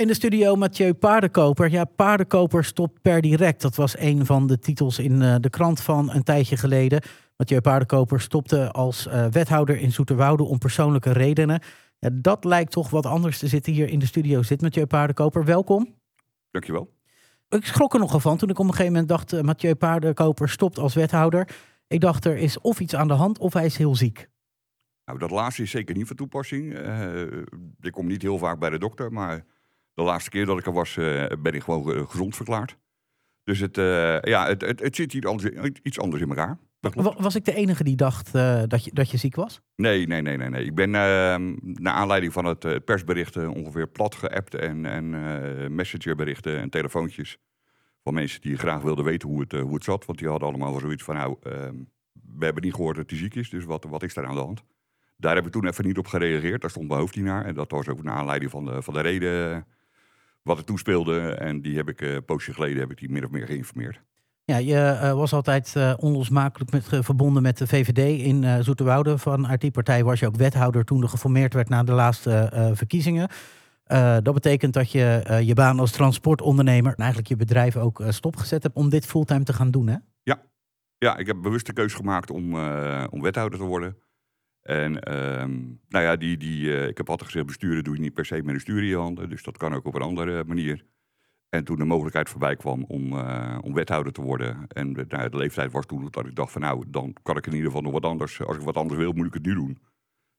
In 0.00 0.06
de 0.06 0.14
studio 0.14 0.56
Mathieu 0.56 0.94
Paardenkoper. 0.94 1.70
Ja, 1.70 1.84
Paardenkoper 1.84 2.64
stopt 2.64 3.02
per 3.02 3.20
direct. 3.20 3.60
Dat 3.60 3.74
was 3.74 3.98
een 3.98 4.26
van 4.26 4.46
de 4.46 4.58
titels 4.58 4.98
in 4.98 5.20
uh, 5.20 5.34
de 5.40 5.50
krant 5.50 5.80
van 5.80 6.10
een 6.10 6.22
tijdje 6.22 6.56
geleden. 6.56 7.02
Mathieu 7.36 7.60
Paardenkoper 7.60 8.20
stopte 8.20 8.70
als 8.70 9.06
uh, 9.06 9.26
wethouder 9.26 9.76
in 9.76 9.92
Zoeterwoude 9.92 10.42
om 10.42 10.58
persoonlijke 10.58 11.12
redenen. 11.12 11.62
Ja, 11.98 12.10
dat 12.12 12.44
lijkt 12.44 12.72
toch 12.72 12.90
wat 12.90 13.06
anders 13.06 13.38
te 13.38 13.48
zitten 13.48 13.72
hier 13.72 13.88
in 13.88 13.98
de 13.98 14.06
studio. 14.06 14.42
Zit 14.42 14.62
Mathieu 14.62 14.86
Paardenkoper, 14.86 15.44
welkom. 15.44 15.94
Dankjewel. 16.50 16.92
Ik 17.48 17.64
schrok 17.64 17.94
er 17.94 18.00
nogal 18.00 18.20
van 18.20 18.36
toen 18.36 18.48
ik 18.48 18.58
op 18.58 18.64
een 18.64 18.70
gegeven 18.70 18.92
moment 18.92 19.08
dacht... 19.08 19.32
Uh, 19.32 19.40
Mathieu 19.40 19.74
Paardenkoper 19.74 20.48
stopt 20.48 20.78
als 20.78 20.94
wethouder. 20.94 21.48
Ik 21.86 22.00
dacht, 22.00 22.24
er 22.24 22.36
is 22.36 22.60
of 22.60 22.80
iets 22.80 22.94
aan 22.94 23.08
de 23.08 23.14
hand 23.14 23.38
of 23.38 23.52
hij 23.52 23.64
is 23.64 23.76
heel 23.76 23.94
ziek. 23.94 24.28
Nou, 25.04 25.18
dat 25.18 25.30
laatste 25.30 25.62
is 25.62 25.70
zeker 25.70 25.96
niet 25.96 26.06
van 26.06 26.16
toepassing. 26.16 26.78
ik 27.80 27.92
kom 27.92 28.06
niet 28.06 28.22
heel 28.22 28.38
vaak 28.38 28.58
bij 28.58 28.70
de 28.70 28.78
dokter, 28.78 29.12
maar 29.12 29.44
de 29.94 30.02
laatste 30.02 30.30
keer 30.30 30.46
dat 30.46 30.58
ik 30.58 30.66
er 30.66 30.72
was, 30.72 30.96
uh, 30.96 31.26
ben 31.38 31.52
ik 31.52 31.62
gewoon 31.62 32.08
gezond 32.08 32.36
verklaard. 32.36 32.76
Dus 33.44 33.58
het, 33.58 33.78
uh, 33.78 34.20
ja, 34.20 34.46
het, 34.46 34.60
het, 34.60 34.80
het, 34.80 34.96
zit 34.96 35.12
hier 35.12 35.26
anders, 35.26 35.70
iets 35.82 35.98
anders 35.98 36.22
in 36.22 36.28
elkaar. 36.28 36.58
Was 37.18 37.34
ik 37.34 37.44
de 37.44 37.54
enige 37.54 37.84
die 37.84 37.96
dacht 37.96 38.34
uh, 38.34 38.62
dat, 38.66 38.84
je, 38.84 38.90
dat 38.94 39.10
je 39.10 39.16
ziek 39.16 39.34
was? 39.34 39.60
Nee, 39.76 40.06
nee, 40.06 40.22
nee, 40.22 40.36
nee. 40.36 40.48
nee. 40.48 40.64
Ik 40.64 40.74
ben 40.74 40.94
ehm, 40.94 41.56
naar 41.60 41.94
aanleiding 41.94 42.32
van 42.32 42.44
het 42.44 42.84
persberichten 42.84 43.48
ongeveer 43.48 43.88
plat 43.88 44.14
geappt 44.14 44.54
en, 44.54 44.86
en 44.86 45.10
messengerberichten 45.74 46.58
en 46.58 46.70
telefoontjes 46.70 47.38
van 48.02 48.14
mensen 48.14 48.40
die 48.40 48.56
graag 48.56 48.82
wilden 48.82 49.04
weten 49.04 49.28
hoe 49.28 49.40
het, 49.40 49.52
hoe 49.52 49.74
het 49.74 49.84
zat. 49.84 50.04
Want 50.04 50.18
die 50.18 50.28
hadden 50.28 50.48
allemaal 50.48 50.78
zoiets 50.78 51.02
van, 51.02 51.14
nou, 51.14 51.36
ehm, 51.42 51.74
we 52.36 52.44
hebben 52.44 52.62
niet 52.62 52.74
gehoord 52.74 52.96
dat 52.96 53.10
hij 53.10 53.18
ziek 53.18 53.34
is, 53.34 53.50
dus 53.50 53.64
wat, 53.64 53.84
wat 53.84 54.02
is 54.02 54.14
daar 54.14 54.26
aan 54.26 54.34
de 54.34 54.40
hand? 54.40 54.62
Daar 55.16 55.34
heb 55.34 55.46
ik 55.46 55.52
toen 55.52 55.66
even 55.66 55.84
niet 55.84 55.98
op 55.98 56.06
gereageerd. 56.06 56.60
Daar 56.60 56.70
stond 56.70 56.88
mijn 56.88 57.00
hoofd 57.00 57.16
niet 57.16 57.24
naar. 57.24 57.44
En 57.44 57.54
dat 57.54 57.70
was 57.70 57.88
ook 57.88 58.02
naar 58.02 58.14
aanleiding 58.14 58.50
van 58.50 58.64
de, 58.64 58.82
van 58.82 58.94
de 58.94 59.00
reden 59.00 59.66
wat 60.42 60.58
er 60.58 60.64
toespeelde. 60.64 61.20
En 61.20 61.60
die 61.60 61.76
heb 61.76 61.88
ik 61.88 62.00
uh, 62.00 62.14
een 62.14 62.24
poosje 62.24 62.52
geleden 62.52 62.78
heb 62.78 62.90
ik 62.90 62.98
die 62.98 63.10
min 63.10 63.24
of 63.24 63.30
meer 63.30 63.46
geïnformeerd. 63.46 64.00
Ja, 64.44 64.56
je 64.56 64.98
uh, 65.02 65.12
was 65.12 65.32
altijd 65.32 65.74
uh, 65.76 65.94
onlosmakelijk 65.96 66.70
met, 66.70 67.04
verbonden 67.04 67.42
met 67.42 67.58
de 67.58 67.66
VVD 67.66 68.20
in 68.22 68.42
uh, 68.42 68.58
Zoeterwoude. 68.60 69.18
Vanuit 69.18 69.60
die 69.60 69.70
partij 69.70 70.04
was 70.04 70.20
je 70.20 70.26
ook 70.26 70.36
wethouder 70.36 70.84
toen 70.84 71.02
er 71.02 71.08
geformeerd 71.08 71.54
werd 71.54 71.68
na 71.68 71.82
de 71.82 71.92
laatste 71.92 72.70
verkiezingen. 72.74 73.28
dat 74.22 74.34
betekent 74.34 74.72
dat 74.72 74.92
je 74.92 75.40
je 75.44 75.54
baan 75.54 75.80
als 75.80 75.90
transportondernemer 75.90 76.92
en 76.92 76.98
eigenlijk 76.98 77.28
je 77.28 77.36
bedrijf 77.36 77.76
ook 77.76 78.02
stopgezet 78.08 78.62
hebt 78.62 78.76
om 78.76 78.88
dit 78.88 79.06
fulltime 79.06 79.44
te 79.44 79.52
gaan 79.52 79.70
doen, 79.70 79.88
hè? 79.88 79.96
Ja, 80.22 80.42
ja 80.98 81.16
ik 81.16 81.26
heb 81.26 81.36
bewust 81.42 81.66
de 81.66 81.72
keuze 81.72 81.96
gemaakt 81.96 82.30
om, 82.30 82.54
om 83.10 83.22
wethouder 83.22 83.58
te 83.58 83.64
worden. 83.64 83.96
En 84.62 85.14
um, 85.40 85.80
nou 85.88 86.04
ja, 86.04 86.16
die, 86.16 86.36
die, 86.36 86.62
uh, 86.62 86.86
ik 86.86 86.96
heb 86.96 87.08
altijd 87.08 87.30
gezegd, 87.30 87.46
besturen 87.46 87.84
doe 87.84 87.94
je 87.94 88.00
niet 88.00 88.14
per 88.14 88.24
se 88.24 88.42
met 88.42 88.54
een 88.54 88.60
stuur 88.60 88.78
in 88.78 88.88
je 88.88 88.96
handen. 88.96 89.28
Dus 89.28 89.42
dat 89.42 89.56
kan 89.56 89.74
ook 89.74 89.86
op 89.86 89.94
een 89.94 90.02
andere 90.02 90.44
manier. 90.44 90.84
En 91.48 91.64
toen 91.64 91.78
de 91.78 91.84
mogelijkheid 91.84 92.28
voorbij 92.28 92.56
kwam 92.56 92.84
om, 92.84 93.12
uh, 93.12 93.58
om 93.62 93.74
wethouder 93.74 94.12
te 94.12 94.22
worden. 94.22 94.66
En 94.68 94.92
de, 94.92 95.04
nou, 95.08 95.28
de 95.28 95.36
leeftijd 95.36 95.72
was 95.72 95.86
toen 95.86 96.08
dat 96.10 96.26
ik 96.26 96.34
dacht 96.34 96.52
van 96.52 96.60
nou, 96.60 96.84
dan 96.88 97.12
kan 97.22 97.36
ik 97.36 97.46
in 97.46 97.52
ieder 97.52 97.66
geval 97.66 97.82
nog 97.82 97.92
wat 97.92 98.04
anders. 98.04 98.42
Als 98.42 98.56
ik 98.56 98.62
wat 98.62 98.76
anders 98.76 99.00
wil, 99.00 99.12
moet 99.12 99.26
ik 99.26 99.34
het 99.34 99.46
nu 99.46 99.54
doen. 99.54 99.78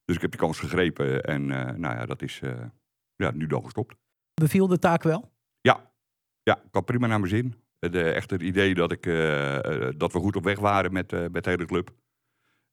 Dus 0.05 0.15
ik 0.15 0.21
heb 0.21 0.31
die 0.31 0.39
kans 0.39 0.59
gegrepen. 0.59 1.23
En 1.23 1.41
uh, 1.41 1.65
nou 1.65 1.95
ja, 1.95 2.05
dat 2.05 2.21
is 2.21 2.41
ja, 3.15 3.31
nu 3.31 3.47
dan 3.47 3.63
gestopt. 3.63 3.95
Beviel 4.33 4.67
de 4.67 4.79
taak 4.79 5.03
wel? 5.03 5.31
Ja, 5.61 5.91
ja 6.43 6.57
ik 6.57 6.69
had 6.71 6.85
prima 6.85 7.07
naar 7.07 7.19
mijn 7.19 7.31
zin. 7.31 7.55
De, 7.79 8.11
echt 8.11 8.29
het 8.29 8.41
idee 8.41 8.73
dat, 8.73 8.91
ik, 8.91 9.03
dat 9.97 10.13
we 10.13 10.19
goed 10.19 10.35
op 10.35 10.43
weg 10.43 10.59
waren 10.59 10.93
met, 10.93 11.11
met 11.31 11.43
de 11.43 11.49
hele 11.49 11.65
club. 11.65 11.91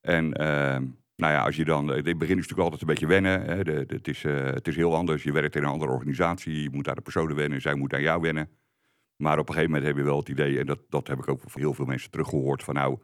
En 0.01 0.33
ehm, 0.33 0.87
nou 1.19 1.33
ja, 1.33 1.45
als 1.45 1.57
je 1.57 1.65
dan, 1.65 1.89
het 1.89 2.05
begin 2.05 2.39
is 2.39 2.47
natuurlijk 2.47 2.59
altijd 2.59 2.81
een 2.81 2.87
beetje 2.87 3.07
wennen. 3.07 3.43
Hè. 3.43 3.65
De, 3.65 3.85
het, 3.87 4.09
is, 4.09 4.23
uh, 4.25 4.45
het 4.45 4.69
is 4.69 4.77
heel 4.77 4.95
anders. 4.95 5.23
Je 5.23 5.33
werkt 5.33 5.57
in 5.57 5.63
een 5.63 5.69
andere 5.69 5.93
organisatie. 5.93 6.63
Je 6.63 6.71
moet 6.71 6.89
aan 6.89 6.95
de 6.95 7.01
personen 7.01 7.37
wennen. 7.37 7.61
Zij 7.61 7.75
moeten 7.75 7.99
aan 7.99 8.05
jou 8.05 8.21
wennen. 8.21 8.49
Maar 9.17 9.39
op 9.39 9.49
een 9.49 9.55
gegeven 9.55 9.75
moment 9.75 9.89
heb 9.89 9.97
je 9.97 10.11
wel 10.11 10.19
het 10.19 10.29
idee, 10.29 10.59
en 10.59 10.67
dat, 10.67 10.81
dat 10.89 11.07
heb 11.07 11.19
ik 11.19 11.29
ook 11.29 11.41
van 11.41 11.61
heel 11.61 11.75
veel 11.75 11.85
mensen 11.85 12.11
teruggehoord, 12.11 12.63
van 12.63 12.75
nou, 12.75 12.99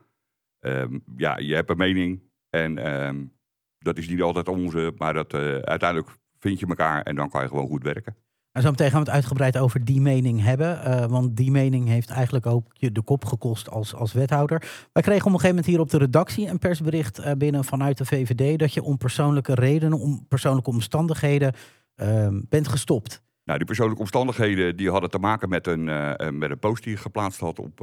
um, 0.60 1.04
ja, 1.16 1.38
je 1.38 1.54
hebt 1.54 1.70
een 1.70 1.76
mening. 1.76 2.22
En 2.50 3.02
um, 3.06 3.32
dat 3.78 3.98
is 3.98 4.08
niet 4.08 4.22
altijd 4.22 4.48
onze, 4.48 4.92
maar 4.96 5.14
dat, 5.14 5.34
uh, 5.34 5.40
uiteindelijk 5.58 6.10
vind 6.38 6.60
je 6.60 6.66
elkaar 6.66 7.02
en 7.02 7.14
dan 7.14 7.30
kan 7.30 7.42
je 7.42 7.48
gewoon 7.48 7.66
goed 7.66 7.82
werken. 7.82 8.16
Zo 8.62 8.70
meteen 8.70 8.90
gaan 8.90 9.00
we 9.00 9.06
het 9.06 9.14
uitgebreid 9.14 9.58
over 9.58 9.84
die 9.84 10.00
mening 10.00 10.42
hebben. 10.42 10.80
Uh, 10.86 11.04
want 11.04 11.36
die 11.36 11.50
mening 11.50 11.88
heeft 11.88 12.10
eigenlijk 12.10 12.46
ook 12.46 12.66
je 12.72 12.92
de 12.92 13.02
kop 13.02 13.24
gekost 13.24 13.70
als, 13.70 13.94
als 13.94 14.12
wethouder. 14.12 14.86
Wij 14.92 15.02
kregen 15.02 15.26
op 15.26 15.32
een 15.32 15.40
gegeven 15.40 15.48
moment 15.48 15.66
hier 15.66 15.80
op 15.80 15.90
de 15.90 15.98
redactie 15.98 16.48
een 16.48 16.58
persbericht 16.58 17.18
uh, 17.18 17.32
binnen 17.32 17.64
vanuit 17.64 17.98
de 17.98 18.04
VVD... 18.04 18.58
dat 18.58 18.74
je 18.74 18.82
om 18.82 18.96
persoonlijke 18.96 19.54
redenen, 19.54 19.98
om 19.98 20.26
persoonlijke 20.28 20.70
omstandigheden 20.70 21.54
uh, 21.96 22.28
bent 22.48 22.68
gestopt. 22.68 23.22
Nou, 23.44 23.58
die 23.58 23.66
persoonlijke 23.66 24.02
omstandigheden 24.02 24.76
die 24.76 24.90
hadden 24.90 25.10
te 25.10 25.18
maken 25.18 25.48
met 25.48 25.66
een, 25.66 25.86
uh, 25.86 26.30
met 26.30 26.50
een 26.50 26.58
post 26.58 26.82
die 26.82 26.92
je 26.92 26.98
geplaatst 26.98 27.40
had 27.40 27.58
op, 27.58 27.80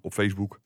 op 0.00 0.12
Facebook. 0.12 0.60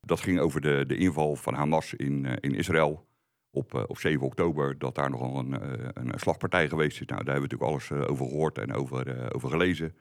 Dat 0.00 0.20
ging 0.20 0.38
over 0.38 0.60
de, 0.60 0.84
de 0.86 0.96
inval 0.96 1.36
van 1.36 1.54
Hamas 1.54 1.94
in, 1.94 2.26
in 2.40 2.54
Israël 2.54 3.06
op, 3.56 3.74
uh, 3.74 3.82
op 3.86 3.98
7 3.98 4.26
oktober 4.26 4.78
dat 4.78 4.94
daar 4.94 5.10
nogal 5.10 5.38
een, 5.38 5.50
uh, 5.50 5.88
een 5.94 6.12
slagpartij 6.16 6.68
geweest 6.68 7.00
is. 7.00 7.06
Nou, 7.06 7.24
daar 7.24 7.34
hebben 7.34 7.48
we 7.48 7.56
natuurlijk 7.56 7.90
alles 7.90 8.06
uh, 8.06 8.10
over 8.10 8.26
gehoord 8.26 8.58
en 8.58 8.72
over, 8.72 9.34
over 9.34 9.48
gelezen. 9.50 9.96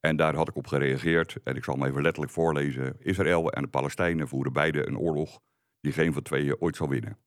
En 0.00 0.16
daar 0.16 0.34
had 0.34 0.48
ik 0.48 0.56
op 0.56 0.66
gereageerd. 0.66 1.36
En 1.44 1.56
ik 1.56 1.64
zal 1.64 1.74
hem 1.74 1.84
even 1.84 2.02
letterlijk 2.02 2.32
voorlezen. 2.32 2.96
Israël 2.98 3.52
en 3.52 3.62
de 3.62 3.68
Palestijnen 3.68 4.28
voeren 4.28 4.52
beide 4.52 4.86
een 4.86 4.98
oorlog 4.98 5.40
die 5.80 5.92
geen 5.92 6.12
van 6.12 6.22
tweeën 6.22 6.60
ooit 6.60 6.76
zal 6.76 6.88
winnen. 6.88 7.18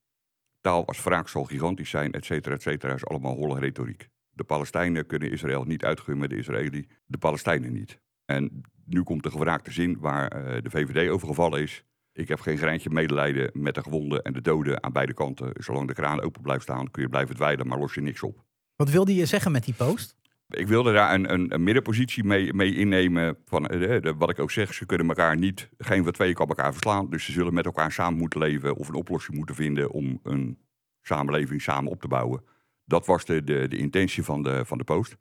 Taal 0.61 0.87
als 0.87 1.03
wraak 1.03 1.27
zal 1.27 1.43
gigantisch 1.43 1.89
zijn, 1.89 2.11
et 2.11 2.25
cetera, 2.25 2.55
et 2.55 2.61
cetera, 2.61 2.93
is 2.93 3.05
allemaal 3.05 3.35
holle 3.35 3.59
retoriek. 3.59 4.09
De 4.31 4.43
Palestijnen 4.43 5.05
kunnen 5.05 5.31
Israël 5.31 5.63
niet 5.63 5.83
uitgummen, 5.83 6.29
de 6.29 6.37
Israëli 6.37 6.87
de 7.05 7.17
Palestijnen 7.17 7.73
niet. 7.73 7.99
En 8.25 8.61
nu 8.85 9.03
komt 9.03 9.23
de 9.23 9.31
gevraagde 9.31 9.71
zin 9.71 9.99
waar 9.99 10.29
de 10.63 10.69
VVD 10.69 11.09
over 11.09 11.27
gevallen 11.27 11.61
is. 11.61 11.83
Ik 12.13 12.27
heb 12.27 12.39
geen 12.39 12.57
greintje 12.57 12.89
medelijden 12.89 13.49
met 13.53 13.75
de 13.75 13.81
gewonden 13.81 14.21
en 14.21 14.33
de 14.33 14.41
doden 14.41 14.83
aan 14.83 14.91
beide 14.91 15.13
kanten. 15.13 15.51
Zolang 15.53 15.87
de 15.87 15.93
kraan 15.93 16.21
open 16.21 16.41
blijft 16.41 16.63
staan, 16.63 16.91
kun 16.91 17.01
je 17.01 17.09
blijven 17.09 17.35
dweilen, 17.35 17.67
maar 17.67 17.79
los 17.79 17.93
je 17.93 18.01
niks 18.01 18.23
op. 18.23 18.43
Wat 18.75 18.89
wilde 18.89 19.15
je 19.15 19.25
zeggen 19.25 19.51
met 19.51 19.65
die 19.65 19.73
post? 19.73 20.15
Ik 20.47 20.67
wilde 20.67 20.93
daar 20.93 21.13
een, 21.13 21.33
een, 21.33 21.53
een 21.53 21.63
middenpositie 21.63 22.23
mee, 22.23 22.53
mee 22.53 22.75
innemen. 22.75 23.37
Van, 23.45 23.67
eh, 23.67 24.01
de, 24.01 24.13
wat 24.17 24.29
ik 24.29 24.39
ook 24.39 24.51
zeg, 24.51 24.73
ze 24.73 24.85
kunnen 24.85 25.07
elkaar 25.07 25.37
niet, 25.37 25.69
geen 25.77 26.03
van 26.03 26.13
twee 26.13 26.33
kan 26.33 26.47
elkaar 26.47 26.71
verslaan. 26.71 27.09
Dus 27.09 27.25
ze 27.25 27.31
zullen 27.31 27.53
met 27.53 27.65
elkaar 27.65 27.91
samen 27.91 28.19
moeten 28.19 28.39
leven 28.39 28.75
of 28.75 28.87
een 28.87 28.95
oplossing 28.95 29.37
moeten 29.37 29.55
vinden 29.55 29.91
om 29.91 30.19
een 30.23 30.57
samenleving 31.01 31.61
samen 31.61 31.91
op 31.91 32.01
te 32.01 32.07
bouwen. 32.07 32.43
Dat 32.85 33.05
was 33.05 33.25
de, 33.25 33.43
de, 33.43 33.67
de 33.67 33.77
intentie 33.77 34.23
van 34.23 34.43
de, 34.43 34.65
van 34.65 34.77
de 34.77 34.83
post. 34.83 35.17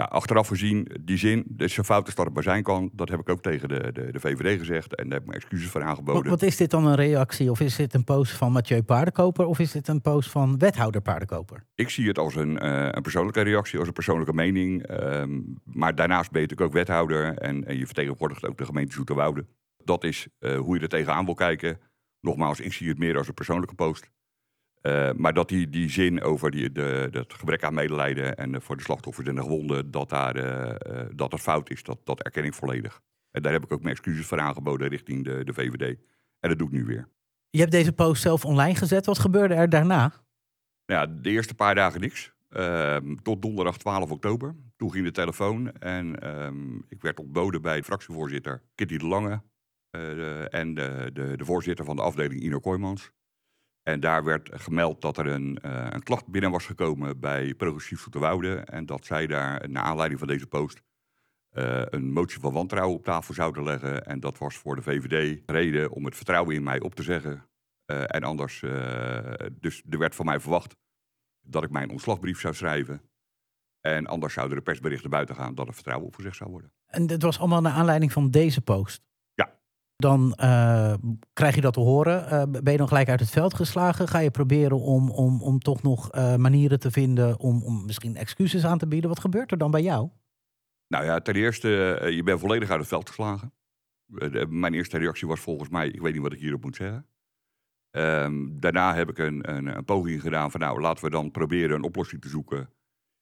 Ja, 0.00 0.06
achteraf 0.06 0.48
gezien, 0.48 0.88
die 1.00 1.16
zin, 1.16 1.44
dus 1.46 1.74
zo 1.74 1.82
fout 1.82 2.06
als 2.06 2.14
dat 2.14 2.24
het 2.24 2.34
maar 2.34 2.42
zijn 2.42 2.62
kan, 2.62 2.90
dat 2.92 3.08
heb 3.08 3.20
ik 3.20 3.28
ook 3.28 3.42
tegen 3.42 3.68
de, 3.68 3.92
de, 3.92 4.12
de 4.12 4.20
VVD 4.20 4.58
gezegd 4.58 4.94
en 4.94 5.04
daar 5.04 5.12
heb 5.12 5.22
ik 5.22 5.28
me 5.28 5.34
excuses 5.34 5.70
voor 5.70 5.82
aangeboden. 5.82 6.22
Wat, 6.22 6.30
wat, 6.30 6.42
is 6.42 6.56
dit 6.56 6.70
dan 6.70 6.86
een 6.86 6.94
reactie? 6.94 7.50
Of 7.50 7.60
is 7.60 7.76
dit 7.76 7.94
een 7.94 8.04
post 8.04 8.32
van 8.32 8.52
Mathieu 8.52 8.82
Paardenkoper 8.82 9.46
of 9.46 9.58
is 9.58 9.72
dit 9.72 9.88
een 9.88 10.00
post 10.00 10.30
van 10.30 10.58
wethouder 10.58 11.00
Paardenkoper? 11.00 11.64
Ik 11.74 11.90
zie 11.90 12.08
het 12.08 12.18
als 12.18 12.34
een, 12.34 12.64
uh, 12.64 12.88
een 12.90 13.02
persoonlijke 13.02 13.40
reactie, 13.40 13.78
als 13.78 13.88
een 13.88 13.94
persoonlijke 13.94 14.32
mening. 14.32 14.90
Um, 14.90 15.54
maar 15.64 15.94
daarnaast 15.94 16.30
ben 16.30 16.40
je 16.40 16.46
natuurlijk 16.46 16.76
ook 16.76 16.86
wethouder 16.86 17.38
en, 17.38 17.66
en 17.66 17.78
je 17.78 17.86
vertegenwoordigt 17.86 18.46
ook 18.46 18.58
de 18.58 18.64
gemeente 18.64 18.92
Zoeterwoude. 18.92 19.46
Dat 19.84 20.04
is 20.04 20.28
uh, 20.38 20.58
hoe 20.58 20.76
je 20.76 20.82
er 20.82 20.88
tegenaan 20.88 21.24
wil 21.24 21.34
kijken. 21.34 21.78
Nogmaals, 22.20 22.60
ik 22.60 22.72
zie 22.72 22.88
het 22.88 22.98
meer 22.98 23.16
als 23.16 23.28
een 23.28 23.34
persoonlijke 23.34 23.74
post. 23.74 24.10
Uh, 24.82 25.10
maar 25.16 25.32
dat 25.34 25.48
die, 25.48 25.68
die 25.68 25.90
zin 25.90 26.22
over 26.22 26.50
die, 26.50 26.72
de, 26.72 27.08
het 27.10 27.34
gebrek 27.34 27.64
aan 27.64 27.74
medelijden 27.74 28.36
en 28.36 28.52
de, 28.52 28.60
voor 28.60 28.76
de 28.76 28.82
slachtoffers 28.82 29.28
en 29.28 29.34
de 29.34 29.40
gewonden, 29.40 29.90
dat, 29.90 30.08
daar, 30.08 30.36
uh, 30.36 30.74
uh, 30.96 31.06
dat 31.14 31.32
het 31.32 31.40
fout 31.40 31.70
is, 31.70 31.82
dat, 31.82 31.98
dat 32.04 32.22
erken 32.22 32.44
ik 32.44 32.54
volledig. 32.54 33.00
En 33.30 33.42
daar 33.42 33.52
heb 33.52 33.64
ik 33.64 33.72
ook 33.72 33.82
mijn 33.82 33.94
excuses 33.94 34.26
voor 34.26 34.40
aangeboden 34.40 34.88
richting 34.88 35.24
de, 35.24 35.44
de 35.44 35.52
VVD. 35.52 35.98
En 36.40 36.48
dat 36.48 36.58
doe 36.58 36.66
ik 36.66 36.72
nu 36.72 36.84
weer. 36.84 37.08
Je 37.50 37.58
hebt 37.58 37.72
deze 37.72 37.92
post 37.92 38.22
zelf 38.22 38.44
online 38.44 38.74
gezet. 38.74 39.06
Wat 39.06 39.18
gebeurde 39.18 39.54
er 39.54 39.68
daarna? 39.68 40.12
Ja, 40.84 41.06
de 41.06 41.30
eerste 41.30 41.54
paar 41.54 41.74
dagen 41.74 42.00
niks. 42.00 42.32
Ehm, 42.48 43.14
tot 43.22 43.42
donderdag 43.42 43.78
12 43.78 44.10
oktober. 44.10 44.56
Toen 44.76 44.92
ging 44.92 45.04
de 45.04 45.10
telefoon 45.10 45.72
en 45.72 46.28
um, 46.44 46.84
ik 46.88 47.02
werd 47.02 47.20
ontboden 47.20 47.62
bij 47.62 47.82
fractievoorzitter 47.82 48.62
Kitty 48.74 48.96
de 48.96 49.06
Lange 49.06 49.42
en 50.50 50.74
de, 50.74 51.10
de, 51.12 51.36
de 51.36 51.44
voorzitter 51.44 51.84
van 51.84 51.96
de 51.96 52.02
afdeling 52.02 52.40
Ino 52.40 52.58
Kooijmans. 52.58 53.10
En 53.82 54.00
daar 54.00 54.24
werd 54.24 54.50
gemeld 54.52 55.00
dat 55.00 55.18
er 55.18 55.26
een, 55.26 55.58
uh, 55.64 55.86
een 55.90 56.02
klacht 56.02 56.26
binnen 56.26 56.50
was 56.50 56.66
gekomen 56.66 57.20
bij 57.20 57.54
Progressief 57.54 58.00
Zoeterwoude. 58.00 58.54
En 58.54 58.86
dat 58.86 59.04
zij 59.04 59.26
daar, 59.26 59.70
naar 59.70 59.82
aanleiding 59.82 60.18
van 60.18 60.28
deze 60.28 60.46
post, 60.46 60.82
uh, 61.52 61.82
een 61.84 62.12
motie 62.12 62.40
van 62.40 62.52
wantrouwen 62.52 62.96
op 62.96 63.04
tafel 63.04 63.34
zouden 63.34 63.62
leggen. 63.62 64.06
En 64.06 64.20
dat 64.20 64.38
was 64.38 64.56
voor 64.56 64.76
de 64.76 64.82
VVD 64.82 65.42
reden 65.46 65.90
om 65.90 66.04
het 66.04 66.16
vertrouwen 66.16 66.54
in 66.54 66.62
mij 66.62 66.80
op 66.80 66.94
te 66.94 67.02
zeggen. 67.02 67.48
Uh, 67.86 68.02
en 68.06 68.22
anders, 68.22 68.60
dus 69.52 69.82
er 69.88 69.98
werd 69.98 70.14
van 70.14 70.26
mij 70.26 70.40
verwacht 70.40 70.76
dat 71.40 71.64
ik 71.64 71.70
mijn 71.70 71.90
ontslagbrief 71.90 72.40
zou 72.40 72.54
schrijven. 72.54 73.02
En 73.80 74.06
anders 74.06 74.34
zouden 74.34 74.56
de 74.56 74.62
persberichten 74.62 75.10
buiten 75.10 75.34
gaan 75.34 75.54
dat 75.54 75.66
het 75.66 75.74
vertrouwen 75.74 76.06
opgezegd 76.06 76.36
zou 76.36 76.50
worden. 76.50 76.72
En 76.86 77.06
dat 77.06 77.22
was 77.22 77.38
allemaal 77.38 77.60
naar 77.60 77.72
aanleiding 77.72 78.12
van 78.12 78.30
deze 78.30 78.60
post? 78.60 79.09
Dan 80.00 80.36
uh, 80.40 80.94
krijg 81.32 81.54
je 81.54 81.60
dat 81.60 81.72
te 81.72 81.80
horen. 81.80 82.24
Uh, 82.32 82.60
ben 82.62 82.72
je 82.72 82.78
dan 82.78 82.88
gelijk 82.88 83.08
uit 83.08 83.20
het 83.20 83.30
veld 83.30 83.54
geslagen? 83.54 84.08
Ga 84.08 84.18
je 84.18 84.30
proberen 84.30 84.80
om, 84.80 85.10
om, 85.10 85.42
om 85.42 85.58
toch 85.58 85.82
nog 85.82 86.14
uh, 86.14 86.36
manieren 86.36 86.80
te 86.80 86.90
vinden 86.90 87.38
om, 87.38 87.62
om 87.62 87.84
misschien 87.86 88.16
excuses 88.16 88.64
aan 88.64 88.78
te 88.78 88.88
bieden? 88.88 89.10
Wat 89.10 89.20
gebeurt 89.20 89.50
er 89.50 89.58
dan 89.58 89.70
bij 89.70 89.82
jou? 89.82 90.08
Nou 90.86 91.04
ja, 91.04 91.20
ten 91.20 91.34
eerste, 91.34 91.94
eh, 91.94 92.14
je 92.14 92.22
bent 92.22 92.40
volledig 92.40 92.70
uit 92.70 92.80
het 92.80 92.88
veld 92.88 93.08
geslagen. 93.08 93.52
Eh, 94.14 94.46
mijn 94.46 94.74
eerste 94.74 94.98
reactie 94.98 95.28
was 95.28 95.40
volgens 95.40 95.68
mij, 95.68 95.88
ik 95.88 96.00
weet 96.00 96.12
niet 96.12 96.22
wat 96.22 96.32
ik 96.32 96.40
hierop 96.40 96.62
moet 96.62 96.76
zeggen. 96.76 97.06
Ehm, 97.90 98.46
daarna 98.50 98.94
heb 98.94 99.08
ik 99.08 99.18
een, 99.18 99.50
een, 99.50 99.66
een 99.66 99.84
poging 99.84 100.20
gedaan 100.20 100.50
van, 100.50 100.60
nou, 100.60 100.80
laten 100.80 101.04
we 101.04 101.10
dan 101.10 101.30
proberen 101.30 101.76
een 101.76 101.82
oplossing 101.82 102.20
te 102.20 102.28
zoeken. 102.28 102.70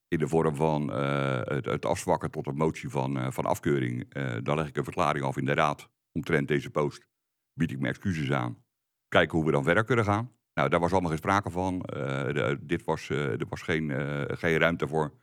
In 0.09 0.19
de 0.19 0.29
vorm 0.29 0.57
van 0.57 0.93
eh, 0.93 1.41
het, 1.45 1.65
het 1.65 1.87
afzwakken 1.87 2.31
tot 2.31 2.47
een 2.47 2.57
motie 2.57 2.89
van, 2.89 3.19
eh, 3.19 3.31
van 3.31 3.45
afkeuring. 3.45 4.07
Eh 4.09 4.37
dan 4.43 4.57
leg 4.57 4.69
ik 4.69 4.77
een 4.77 4.85
verklaring 4.85 5.25
af 5.25 5.37
in 5.37 5.45
de 5.45 5.55
raad. 5.55 5.89
Omtrent 6.19 6.49
deze 6.49 6.71
post 6.71 7.09
bied 7.53 7.71
ik 7.71 7.79
mijn 7.79 7.95
excuses 7.95 8.31
aan. 8.31 8.65
Kijken 9.09 9.37
hoe 9.37 9.47
we 9.47 9.53
dan 9.53 9.65
verder 9.65 9.85
kunnen 9.85 10.05
gaan. 10.05 10.33
Nou, 10.55 10.69
daar 10.69 10.81
was 10.81 10.93
allemaal 10.93 11.11
geen 11.11 11.19
sprake 11.19 11.51
van. 11.51 11.83
Eh, 11.83 12.55
dit 12.61 12.85
was, 12.85 13.11
eh, 13.11 13.41
er 13.41 13.47
was 13.49 13.63
geen, 13.63 13.91
eh, 13.91 14.37
geen 14.37 14.59
ruimte 14.59 14.89
voor 14.89 15.15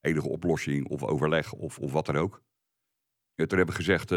enige 0.00 0.28
oplossing 0.28 0.88
of 0.88 1.02
overleg 1.02 1.52
of, 1.52 1.78
of 1.78 1.92
wat 1.92 2.06
dan 2.06 2.16
ook. 2.16 2.42
Ja, 3.34 3.46
toen 3.46 3.58
heb 3.58 3.68
ik 3.68 3.74
gezegd, 3.74 4.10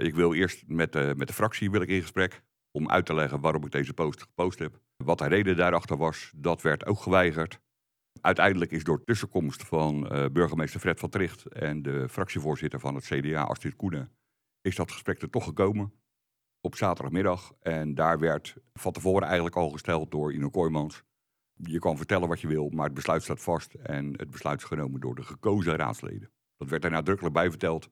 ik 0.00 0.14
wil 0.14 0.34
eerst 0.34 0.64
met, 0.66 0.92
de 0.92 1.14
met 1.16 1.28
de 1.28 1.34
fractie 1.34 1.70
wil 1.70 1.80
ik 1.80 1.88
in 1.88 2.00
gesprek. 2.00 2.42
Om 2.70 2.90
uit 2.90 3.06
te 3.06 3.14
leggen 3.14 3.40
waarom 3.40 3.64
ik 3.64 3.70
deze 3.70 3.94
post 3.94 4.22
gepost 4.22 4.58
heb. 4.58 4.80
Wat 4.96 5.18
de 5.18 5.26
reden 5.26 5.56
daarachter 5.56 5.96
was, 5.96 6.32
dat 6.36 6.62
werd 6.62 6.86
ook 6.86 7.00
geweigerd. 7.00 7.60
Uiteindelijk 8.20 8.70
is 8.70 8.84
door 8.84 9.04
tussenkomst 9.04 9.62
van 9.66 10.08
burgemeester 10.32 10.80
Fred 10.80 10.98
van 10.98 11.10
Tricht 11.10 11.46
en 11.46 11.82
de 11.82 12.08
fractievoorzitter 12.08 12.80
van 12.80 12.94
het 12.94 13.04
CDA, 13.04 13.42
Astrid 13.42 13.76
Koenen, 13.76 14.10
is 14.62 14.76
dat 14.76 14.92
gesprek 14.92 15.22
er 15.22 15.30
toch 15.30 15.44
gekomen 15.44 15.92
op 16.60 16.76
zaterdagmiddag. 16.76 17.52
En 17.60 17.94
daar 17.94 18.18
werd 18.18 18.56
van 18.72 18.92
tevoren 18.92 19.26
eigenlijk 19.26 19.56
al 19.56 19.70
gesteld 19.70 20.10
door 20.10 20.32
Ino 20.32 20.50
Kooijmans. 20.50 21.02
Je 21.54 21.78
kan 21.78 21.96
vertellen 21.96 22.28
wat 22.28 22.40
je 22.40 22.46
wil, 22.46 22.68
maar 22.68 22.84
het 22.84 22.94
besluit 22.94 23.22
staat 23.22 23.42
vast. 23.42 23.74
En 23.74 24.12
het 24.16 24.30
besluit 24.30 24.60
is 24.60 24.66
genomen 24.66 25.00
door 25.00 25.14
de 25.14 25.22
gekozen 25.22 25.76
raadsleden. 25.76 26.30
Dat 26.56 26.68
werd 26.68 26.84
er 26.84 26.90
nadrukkelijk 26.90 27.34
bij 27.34 27.50
verteld. 27.50 27.90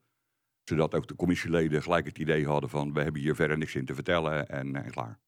Zodat 0.64 0.94
ook 0.94 1.08
de 1.08 1.16
commissieleden 1.16 1.82
gelijk 1.82 2.06
het 2.06 2.18
idee 2.18 2.46
hadden 2.46 2.70
van... 2.70 2.92
we 2.92 3.02
hebben 3.02 3.20
hier 3.20 3.34
verder 3.34 3.58
niks 3.58 3.74
in 3.74 3.84
te 3.84 3.94
vertellen 3.94 4.48
en, 4.48 4.76
en 4.76 4.90
klaar. 4.90 5.18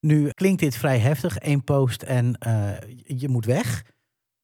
Nu 0.00 0.30
klinkt 0.30 0.60
dit 0.60 0.76
vrij 0.76 0.98
heftig, 0.98 1.38
één 1.38 1.64
post 1.64 2.02
en 2.02 2.34
eh, 2.34 2.78
je 3.04 3.28
moet 3.28 3.44
weg. 3.44 3.84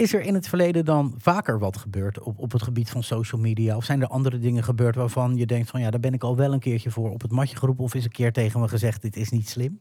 Is 0.02 0.14
er 0.14 0.20
in 0.20 0.34
het 0.34 0.48
verleden 0.48 0.84
dan 0.84 1.14
vaker 1.18 1.58
wat 1.58 1.76
gebeurd 1.76 2.20
op, 2.20 2.38
op 2.38 2.52
het 2.52 2.62
gebied 2.62 2.90
van 2.90 3.02
social 3.02 3.40
media? 3.40 3.76
Of 3.76 3.84
zijn 3.84 4.00
er 4.00 4.06
andere 4.06 4.38
dingen 4.38 4.64
gebeurd 4.64 4.94
waarvan 4.94 5.36
je 5.36 5.46
denkt 5.46 5.70
van 5.70 5.80
ja, 5.80 5.90
daar 5.90 6.00
ben 6.00 6.12
ik 6.12 6.22
al 6.22 6.36
wel 6.36 6.52
een 6.52 6.60
keertje 6.60 6.90
voor 6.90 7.10
op 7.10 7.22
het 7.22 7.30
matje 7.30 7.56
geroepen 7.56 7.84
of 7.84 7.94
is 7.94 8.04
een 8.04 8.10
keer 8.10 8.32
tegen 8.32 8.60
me 8.60 8.68
gezegd 8.68 9.02
dit 9.02 9.16
is 9.16 9.30
niet 9.30 9.48
slim? 9.48 9.80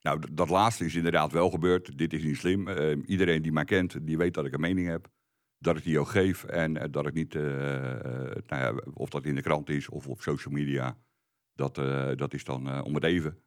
Nou, 0.00 0.20
dat 0.32 0.48
laatste 0.48 0.84
is 0.84 0.94
inderdaad 0.94 1.32
wel 1.32 1.50
gebeurd. 1.50 1.98
Dit 1.98 2.12
is 2.12 2.22
niet 2.22 2.36
slim. 2.36 2.68
Eh, 2.68 2.96
iedereen 3.06 3.42
die 3.42 3.52
mij 3.52 3.64
kent, 3.64 4.06
die 4.06 4.16
weet 4.16 4.34
dat 4.34 4.44
ik 4.44 4.52
een 4.52 4.60
mening 4.60 4.88
heb. 4.88 5.08
Dat 5.58 5.76
ik 5.76 5.84
die 5.84 5.98
ook 5.98 6.08
geef 6.08 6.44
en 6.44 6.76
eh, 6.76 6.88
dat 6.90 7.06
ik 7.06 7.14
niet, 7.14 7.34
eh, 7.34 7.92
eh, 7.92 8.42
nou 8.46 8.62
ja, 8.62 8.82
of 8.94 9.08
dat 9.08 9.24
in 9.24 9.34
de 9.34 9.42
krant 9.42 9.68
is 9.68 9.88
of 9.88 10.06
op 10.06 10.20
social 10.20 10.54
media, 10.54 10.96
dat, 11.54 11.74
dat 12.18 12.34
is 12.34 12.44
dan 12.44 12.82
om 12.82 12.94
het 12.94 13.04
even. 13.04 13.38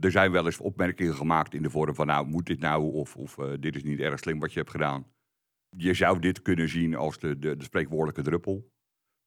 Er 0.00 0.10
zijn 0.10 0.32
wel 0.32 0.46
eens 0.46 0.58
opmerkingen 0.58 1.14
gemaakt 1.14 1.54
in 1.54 1.62
de 1.62 1.70
vorm 1.70 1.94
van, 1.94 2.06
nou, 2.06 2.26
moet 2.26 2.46
dit 2.46 2.60
nou? 2.60 2.92
Of, 2.92 3.16
of 3.16 3.34
dit 3.60 3.76
is 3.76 3.82
niet 3.82 4.00
erg 4.00 4.18
slim 4.18 4.38
wat 4.38 4.52
je 4.52 4.58
hebt 4.58 4.70
gedaan. 4.70 5.06
Je 5.76 5.94
zou 5.94 6.18
dit 6.18 6.42
kunnen 6.42 6.68
zien 6.68 6.94
als 6.94 7.18
de, 7.18 7.38
de, 7.38 7.56
de 7.56 7.64
spreekwoordelijke 7.64 8.22
druppel. 8.22 8.70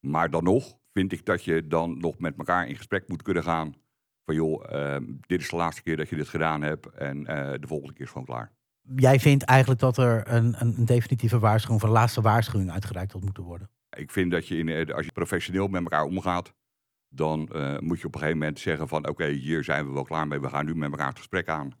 Maar 0.06 0.30
dan 0.30 0.44
nog 0.44 0.78
vind 0.92 1.12
ik 1.12 1.24
dat 1.24 1.44
je 1.44 1.66
dan 1.66 1.98
nog 1.98 2.18
met 2.18 2.36
elkaar 2.36 2.68
in 2.68 2.76
gesprek 2.76 3.08
moet 3.08 3.22
kunnen 3.22 3.42
gaan. 3.42 3.74
Van 4.24 4.34
joh, 4.34 4.72
ehm, 4.72 5.04
dit 5.20 5.40
is 5.40 5.48
de 5.48 5.56
laatste 5.56 5.82
keer 5.82 5.96
dat 5.96 6.08
je 6.08 6.16
dit 6.16 6.28
gedaan 6.28 6.62
hebt 6.62 6.86
en 6.86 7.26
eh, 7.26 7.60
de 7.60 7.66
volgende 7.66 7.94
keer 7.94 8.04
is 8.04 8.10
gewoon 8.10 8.26
klaar. 8.26 8.52
Jij 8.96 9.20
vindt 9.20 9.44
eigenlijk 9.44 9.80
dat 9.80 9.96
er 9.96 10.28
een, 10.28 10.54
een, 10.58 10.84
definitieve 10.84 11.38
waarschuwing, 11.38 11.82
of 11.82 11.88
een 11.88 11.94
laatste 11.94 12.20
waarschuwing 12.20 12.70
uitgereikt 12.70 13.12
had 13.12 13.22
moeten 13.22 13.42
worden. 13.42 13.70
Ik 13.96 14.10
vind 14.10 14.30
dat 14.30 14.48
je 14.48 14.56
in, 14.56 14.68
eh, 14.68 14.94
als 14.94 15.04
je 15.04 15.12
professioneel 15.12 15.68
met 15.68 15.82
elkaar 15.82 16.04
omgaat, 16.04 16.54
dan 17.08 17.48
eh, 17.48 17.78
moet 17.78 18.00
je 18.00 18.06
op 18.06 18.14
een 18.14 18.20
gegeven 18.20 18.38
moment 18.38 18.58
zeggen 18.58 18.88
van 18.88 19.08
oké, 19.08 19.26
hier 19.26 19.64
zijn 19.64 19.86
we 19.86 19.92
wel 19.92 20.04
klaar 20.04 20.28
mee, 20.28 20.40
we 20.40 20.48
gaan 20.48 20.64
nu 20.64 20.74
met 20.74 20.90
elkaar 20.90 21.08
het 21.08 21.18
gesprek 21.18 21.48
aan. 21.48 21.80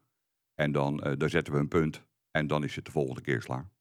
En 0.54 0.72
dan, 0.72 0.96
dan 1.18 1.28
zetten 1.28 1.52
we 1.52 1.58
een 1.58 1.68
punt 1.68 2.04
en 2.30 2.46
dan 2.46 2.64
is 2.64 2.76
het 2.76 2.84
de 2.84 2.90
volgende 2.90 3.20
keer 3.20 3.38
klaar. 3.38 3.71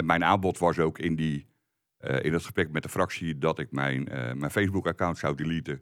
En 0.00 0.06
mijn 0.06 0.24
aanbod 0.24 0.58
was 0.58 0.78
ook 0.78 0.98
in, 0.98 1.14
die, 1.14 1.46
eh, 1.96 2.24
in 2.24 2.32
het 2.32 2.42
gesprek 2.42 2.70
met 2.70 2.82
de 2.82 2.88
fractie 2.88 3.38
dat 3.38 3.58
ik 3.58 3.72
mijn, 3.72 4.08
eh, 4.08 4.32
mijn 4.32 4.50
Facebook-account 4.50 5.18
zou 5.18 5.34
deleten. 5.34 5.80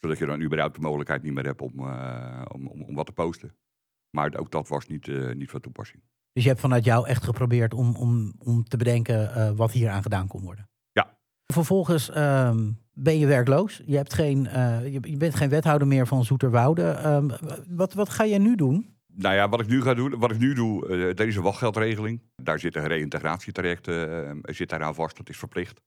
Zodat 0.00 0.18
je 0.18 0.26
dan 0.26 0.40
überhaupt 0.40 0.74
de 0.74 0.80
mogelijkheid 0.80 1.22
niet 1.22 1.32
meer 1.32 1.44
hebt 1.44 1.62
om, 1.62 1.78
eh, 1.78 2.42
om, 2.52 2.66
om, 2.66 2.82
om 2.82 2.94
wat 2.94 3.06
te 3.06 3.12
posten. 3.12 3.54
Maar 4.10 4.36
ook 4.36 4.50
dat 4.50 4.68
was 4.68 4.86
niet, 4.86 5.34
niet 5.34 5.50
van 5.50 5.60
toepassing. 5.60 6.02
Dus 6.32 6.42
je 6.42 6.48
hebt 6.48 6.60
vanuit 6.60 6.84
jou 6.84 7.06
echt 7.06 7.24
geprobeerd 7.24 7.74
om, 7.74 7.96
om, 7.96 8.34
om 8.38 8.64
te 8.64 8.76
bedenken 8.76 9.56
wat 9.56 9.72
hier 9.72 9.90
aan 9.90 10.02
gedaan 10.02 10.26
kon 10.26 10.42
worden. 10.42 10.68
Ja. 10.92 11.18
Vervolgens 11.46 12.10
ehm, 12.10 12.70
ben 12.92 13.18
je 13.18 13.26
werkloos. 13.26 13.82
Je, 13.86 13.96
hebt 13.96 14.14
geen, 14.14 14.46
eh, 14.46 14.92
je, 14.92 14.98
je 15.02 15.16
bent 15.16 15.34
geen 15.34 15.48
wethouder 15.48 15.86
meer 15.86 16.06
van 16.06 16.24
Zoeterwoude. 16.24 16.82
Ehm, 16.82 17.30
wat, 17.68 17.94
wat 17.94 18.08
ga 18.08 18.26
jij 18.26 18.38
nu 18.38 18.56
doen? 18.56 18.93
Nou 19.16 19.34
ja, 19.34 19.48
wat 19.48 19.60
ik 19.60 19.66
nu 19.66 19.82
ga 19.82 19.94
doen, 19.94 20.18
wat 20.18 20.30
ik 20.30 20.38
nu 20.38 20.54
doe, 20.54 20.88
eh 20.88 21.18
er 21.18 21.26
is 21.26 21.36
een 21.36 21.42
wachtgeldregeling. 21.42 22.20
Daar 22.42 22.58
zit 22.58 22.76
een 22.76 22.86
reïntegratietraject 22.86 23.88
uh, 23.88 24.30
zit 24.42 24.68
daaraan 24.68 24.94
vast, 24.94 25.16
dat 25.16 25.28
is 25.28 25.38
verplicht. 25.38 25.80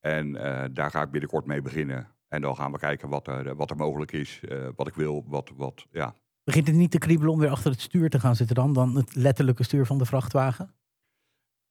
En 0.00 0.36
eh, 0.36 0.64
daar 0.72 0.90
ga 0.90 1.02
ik 1.02 1.10
binnenkort 1.10 1.46
mee 1.46 1.62
beginnen. 1.62 2.08
En 2.28 2.40
dan 2.40 2.56
gaan 2.56 2.72
we 2.72 2.78
kijken 2.78 3.08
wat 3.08 3.26
er, 3.26 3.56
wat 3.56 3.70
er 3.70 3.76
mogelijk 3.76 4.12
is, 4.12 4.40
eh, 4.48 4.68
wat 4.76 4.86
ik 4.86 4.94
wil, 4.94 5.24
wat, 5.26 5.50
wat, 5.56 5.86
ja. 5.90 6.14
Begint 6.44 6.66
het 6.66 6.76
niet 6.76 6.90
te 6.90 6.98
kriebelen 6.98 7.32
om 7.32 7.38
weer 7.38 7.50
achter 7.50 7.70
het 7.70 7.80
stuur 7.80 8.10
te 8.10 8.20
gaan 8.20 8.36
zitten 8.36 8.56
dan? 8.56 8.72
Dan 8.72 8.96
het 8.96 9.14
letterlijke 9.14 9.62
stuur 9.62 9.86
van 9.86 9.98
de 9.98 10.04
vrachtwagen? 10.04 10.74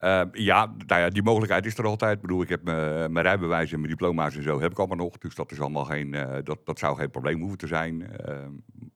Eh, 0.02 0.22
ja, 0.32 0.76
nou 0.86 1.02
ja, 1.02 1.10
die 1.10 1.24
mogelijkheid 1.24 1.66
is 1.66 1.78
er 1.78 1.86
altijd. 1.86 2.16
Ik 2.16 2.22
bedoel, 2.22 2.42
ik 2.42 2.50
heb 2.50 2.64
mijn 2.64 3.12
mijn 3.12 3.26
rijbewijs 3.26 3.72
en 3.72 3.78
mijn 3.78 3.92
diploma's 3.92 4.36
en 4.36 4.44
zo 4.44 4.60
heb 4.60 4.72
ik 4.72 4.78
allemaal 4.78 4.98
nog. 4.98 5.18
Dus 5.18 5.36
dat 5.36 5.52
is 5.52 5.60
allemaal 5.60 5.86
geen, 5.86 6.14
eh, 6.14 6.44
dat, 6.44 6.66
dat 6.66 6.80
zou 6.80 6.98
geen 6.98 7.12
probleem 7.12 7.40
hoeven 7.40 7.58
te 7.58 7.68
zijn. 7.68 8.18
Eh, 8.18 8.48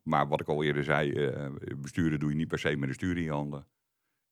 maar 0.04 0.28
wat 0.28 0.42
ik 0.42 0.48
al 0.48 0.63
eerder 0.63 0.84
zei, 0.84 1.12
eh, 1.12 1.50
besturen 1.78 2.19
doe 2.19 2.30
je 2.30 2.36
niet 2.36 2.48
per 2.48 2.60
se 2.60 2.75
met 2.75 2.90
een 2.90 2.96
stuur 2.96 3.18
in 3.18 3.24
je 3.24 3.31
handen. 3.31 3.68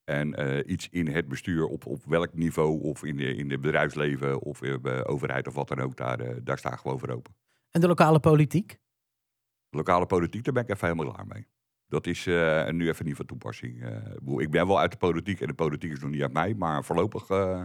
En 0.03 0.33
eh, 0.33 0.71
iets 0.71 0.89
in 0.89 1.07
het 1.07 1.27
bestuur, 1.27 1.65
op, 1.65 1.85
op 1.85 2.05
welk 2.05 2.33
niveau, 2.33 2.81
of 2.81 3.03
in 3.03 3.17
de, 3.17 3.35
in 3.35 3.51
het 3.51 3.61
bedrijfsleven, 3.61 4.41
of 4.41 4.61
in 4.61 4.79
de 4.81 5.05
overheid 5.05 5.47
of 5.47 5.53
wat 5.53 5.67
dan 5.67 5.79
ook, 5.79 5.95
daar, 5.95 6.19
eh, 6.19 6.35
daar 6.43 6.57
sta 6.57 6.73
ik 6.73 6.79
gewoon 6.79 6.99
voor 6.99 7.09
open. 7.09 7.35
En 7.71 7.81
de 7.81 7.87
lokale 7.87 8.19
politiek? 8.19 8.79
Lokale 9.69 10.05
politiek, 10.05 10.43
daar 10.43 10.53
ben 10.53 10.63
ik 10.63 10.69
even 10.69 10.87
helemaal 10.87 11.13
klaar 11.13 11.27
mee. 11.27 11.47
Dat 11.93 12.07
is 12.07 12.27
eh, 12.27 12.69
nu 12.69 12.87
even 12.87 13.05
niet 13.05 13.15
van 13.15 13.25
toepassing. 13.25 13.83
Eh, 13.83 14.37
ik 14.37 14.51
ben 14.51 14.67
wel 14.67 14.79
uit 14.79 14.91
de 14.91 14.97
politiek 14.97 15.41
en 15.41 15.47
de 15.47 15.53
politiek 15.53 15.91
is 15.91 15.99
nog 15.99 16.09
niet 16.09 16.21
uit 16.21 16.33
mij, 16.33 16.53
maar 16.53 16.83
voorlopig 16.83 17.29
eh, 17.29 17.61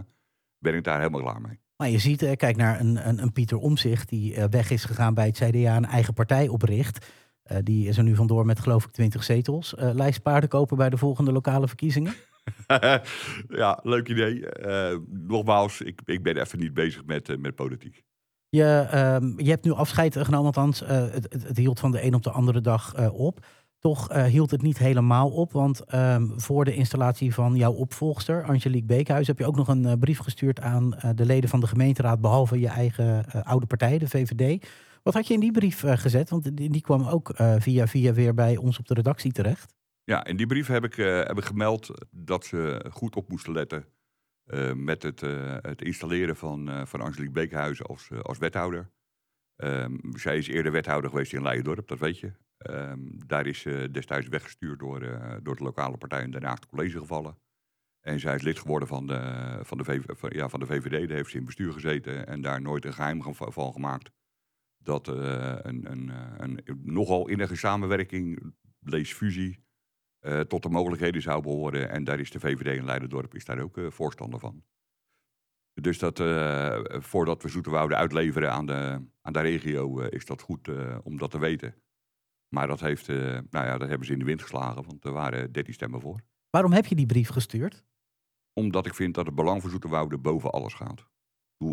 ben 0.57 0.75
ik 0.75 0.83
daar 0.83 0.97
helemaal 0.97 1.21
klaar 1.21 1.41
mee. 1.41 1.59
Maar 1.75 1.89
je 1.89 1.99
ziet, 1.99 2.35
kijk 2.35 2.57
naar 2.57 2.79
een, 2.79 3.07
een, 3.07 3.21
een 3.21 3.31
Pieter 3.31 3.57
Omzicht 3.57 4.09
die 4.09 4.47
weg 4.49 4.69
is 4.69 4.85
gegaan 4.85 5.13
bij 5.13 5.25
het 5.25 5.37
CDA, 5.37 5.75
een 5.75 5.85
eigen 5.85 6.13
partij 6.13 6.47
opricht. 6.47 7.07
Die 7.63 7.87
is 7.87 7.97
er 7.97 8.03
nu 8.03 8.15
vandoor 8.15 8.45
met 8.45 8.59
geloof 8.59 8.85
ik 8.85 8.91
20 8.91 9.23
zetels. 9.23 9.75
Eh 9.75 9.89
lijst 9.93 10.21
paarden 10.21 10.49
kopen 10.49 10.77
bij 10.77 10.89
de 10.89 10.97
volgende 10.97 11.31
lokale 11.31 11.67
verkiezingen. 11.67 12.13
ja, 13.61 13.79
leuk 13.83 14.09
idee. 14.09 14.45
Nogmaals, 15.07 15.81
ik, 15.81 16.01
ik 16.05 16.23
ben 16.23 16.37
even 16.37 16.59
niet 16.59 16.73
bezig 16.73 17.05
met, 17.05 17.39
met 17.39 17.55
politiek. 17.55 18.03
Je, 18.49 18.87
ehm, 18.91 19.39
je 19.39 19.49
hebt 19.49 19.65
nu 19.65 19.71
afscheid 19.71 20.17
genomen, 20.17 20.45
althans, 20.45 20.79
het, 20.79 21.27
het, 21.29 21.47
het 21.47 21.57
hield 21.57 21.79
van 21.79 21.91
de 21.91 22.03
een 22.03 22.13
op 22.13 22.23
de 22.23 22.31
andere 22.31 22.61
dag 22.61 23.11
op. 23.11 23.45
Toch 23.79 24.09
eh, 24.09 24.23
hield 24.23 24.51
het 24.51 24.61
niet 24.61 24.77
helemaal 24.77 25.29
op, 25.29 25.51
want 25.51 25.83
ehm, 25.83 26.27
voor 26.35 26.65
de 26.65 26.75
installatie 26.75 27.33
van 27.33 27.55
jouw 27.55 27.71
opvolgster, 27.71 28.43
Angelique 28.43 28.85
Beekhuis, 28.85 29.27
heb 29.27 29.37
je 29.37 29.45
ook 29.45 29.55
nog 29.55 29.67
een 29.67 29.85
eh, 29.85 29.93
brief 29.99 30.19
gestuurd 30.19 30.61
aan 30.61 30.95
eh, 30.95 31.09
de 31.15 31.25
leden 31.25 31.49
van 31.49 31.59
de 31.59 31.67
gemeenteraad, 31.67 32.21
behalve 32.21 32.59
je 32.59 32.67
eigen 32.67 33.25
oude 33.43 33.65
partij, 33.65 33.97
de 33.97 34.07
VVD. 34.07 34.69
Wat 35.03 35.13
had 35.13 35.27
je 35.27 35.33
in 35.33 35.39
die 35.39 35.51
brief 35.51 35.83
gezet? 35.85 36.29
Want 36.29 36.57
die, 36.57 36.69
die 36.69 36.81
kwam 36.81 37.07
ook 37.07 37.31
via 37.57 37.87
via 37.87 38.13
weer 38.13 38.33
bij 38.33 38.57
ons 38.57 38.79
op 38.79 38.87
de 38.87 38.93
redactie 38.93 39.31
terecht. 39.31 39.73
Ja, 40.03 40.25
in 40.25 40.37
die 40.37 40.47
brief 40.47 40.67
heb 40.67 40.83
ik, 40.83 40.95
heb 40.95 41.37
ik 41.37 41.45
gemeld 41.45 41.91
dat 42.11 42.45
ze 42.45 42.85
goed 42.91 43.15
op 43.15 43.29
moesten 43.29 43.53
letten 43.53 43.85
met 44.75 45.03
het, 45.03 45.21
het 45.61 45.81
installeren 45.81 46.35
van, 46.35 46.87
van 46.87 47.01
Angelique 47.01 47.31
Beekhuizen 47.31 47.85
als, 47.85 48.09
als 48.21 48.37
wethouder. 48.37 48.89
Ehm, 49.55 49.95
zij 50.11 50.37
is 50.37 50.47
eerder 50.47 50.71
wethouder 50.71 51.09
geweest 51.09 51.33
in 51.33 51.41
Leidendorp, 51.41 51.87
dat 51.87 51.99
weet 51.99 52.19
je. 52.19 52.31
Ehm, 52.59 52.99
daar 53.25 53.47
is 53.47 53.59
ze 53.59 53.89
destijds 53.91 54.27
weggestuurd 54.27 54.79
door, 54.79 55.01
eh, 55.01 55.35
door 55.43 55.55
de 55.55 55.63
lokale 55.63 55.97
partij 55.97 56.23
in 56.23 56.31
Den 56.31 56.43
Haag 56.43 56.59
het 56.59 56.65
college 56.65 56.99
gevallen. 56.99 57.37
En 57.99 58.19
zij 58.19 58.35
is 58.35 58.41
lid 58.41 58.59
geworden 58.59 58.87
van 58.87 59.07
de, 59.07 59.59
van, 59.61 59.77
de 59.77 59.83
VV 59.83 60.33
ja, 60.33 60.49
van 60.49 60.59
de 60.59 60.65
VVD. 60.65 61.07
Daar 61.07 61.17
heeft 61.17 61.29
ze 61.29 61.37
in 61.37 61.45
bestuur 61.45 61.73
gezeten 61.73 62.27
en 62.27 62.41
daar 62.41 62.61
nooit 62.61 62.85
een 62.85 62.93
geheim 62.93 63.23
van, 63.23 63.73
gemaakt. 63.73 64.11
Dat 64.77 65.07
eh, 65.07 65.55
een, 65.61 65.91
een, 65.91 66.09
eh, 66.09 66.33
een, 66.37 66.81
nogal 66.83 67.27
innige 67.27 67.55
samenwerking, 67.55 68.53
lees 68.79 69.13
fusie, 69.13 69.63
eh, 70.19 70.39
tot 70.39 70.63
de 70.63 70.69
mogelijkheden 70.69 71.21
zou 71.21 71.41
behoren. 71.41 71.89
En 71.89 72.03
daar 72.03 72.19
is 72.19 72.31
de 72.31 72.39
VVD 72.39 72.77
in 72.77 72.85
Leidendorp 72.85 73.35
is 73.35 73.45
daar 73.45 73.59
ook 73.59 73.77
eh, 73.77 73.89
voorstander 73.89 74.39
van. 74.39 74.63
Dus 75.81 75.99
dat, 75.99 76.19
eh, 76.19 76.79
voordat 76.89 77.43
we 77.43 77.49
Zoeterwoude 77.49 77.95
uitleveren 77.95 78.51
aan 78.51 78.65
de, 78.65 79.07
aan 79.21 79.33
de 79.33 79.39
regio, 79.39 79.99
eh, 79.99 80.11
is 80.11 80.25
dat 80.25 80.41
goed 80.41 80.67
eh, 80.67 80.97
om 81.03 81.17
dat 81.17 81.31
te 81.31 81.39
weten. 81.39 81.75
Maar 82.49 82.67
dat, 82.67 82.79
heeft, 82.79 83.09
eh, 83.09 83.15
nou 83.49 83.65
ja, 83.65 83.77
dat 83.77 83.89
hebben 83.89 84.07
ze 84.07 84.13
in 84.13 84.19
de 84.19 84.25
wind 84.25 84.41
geslagen, 84.41 84.83
want 84.85 85.05
er 85.05 85.11
waren 85.11 85.51
13 85.51 85.73
stemmen 85.73 86.01
voor. 86.01 86.21
Waarom 86.49 86.71
heb 86.71 86.85
je 86.85 86.95
die 86.95 87.05
brief 87.05 87.29
gestuurd? 87.29 87.83
Omdat 88.53 88.85
ik 88.85 88.95
vind 88.95 89.13
dat 89.15 89.25
het 89.25 89.35
belang 89.35 89.61
van 89.61 89.69
Zoeterwoude 89.69 90.17
boven 90.17 90.51
alles 90.51 90.73
gaat. 90.73 91.07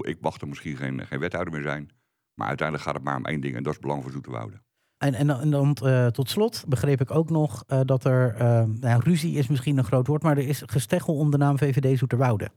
ik 0.01 0.21
mag 0.21 0.41
er 0.41 0.49
misschien 0.49 0.77
geen, 0.77 1.07
geen 1.07 1.19
wethouder 1.19 1.53
meer 1.53 1.63
zijn. 1.63 1.91
Maar 2.35 2.49
uiteindelijk 2.49 2.87
gaat 2.87 2.97
het 2.97 3.05
maar 3.05 3.17
om 3.17 3.25
één 3.25 3.41
ding 3.41 3.55
en 3.57 3.63
dat 3.63 3.73
is 3.73 3.79
het 3.79 3.87
belang 3.87 4.03
van 4.03 4.13
Zoeterwoude. 4.13 4.63
En, 4.97 5.15
en, 5.15 5.27
dan- 5.27 5.41
en 5.41 5.51
dan 5.51 5.75
eh, 5.75 6.07
tot 6.07 6.31
slot 6.31 6.65
begreep 6.69 7.01
ik 7.01 7.11
ook 7.11 7.31
nog 7.31 7.65
eh, 7.67 7.81
dat 7.85 8.05
er, 8.05 8.35
nou, 8.81 9.01
ruzie 9.03 9.37
is 9.37 9.47
misschien 9.47 9.79
een 9.79 9.85
groot 9.85 10.07
woord, 10.07 10.23
maar 10.23 10.37
er 10.37 10.49
is 10.49 10.63
gesteggel 10.67 11.17
om 11.17 11.31
de 11.31 11.37
naam 11.39 11.59
VVD 11.59 11.99
Zoeterwoude. 11.99 12.51